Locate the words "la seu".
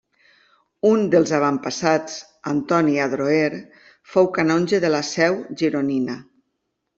4.97-5.39